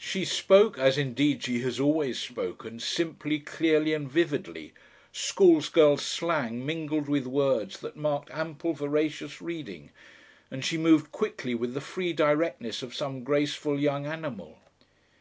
[0.00, 4.72] She spoke, as indeed she has always spoken, simply, clearly, and vividly;
[5.12, 9.92] schoolgirl slang mingled with words that marked ample voracious reading,
[10.50, 14.58] and she moved quickly with the free directness of some graceful young animal.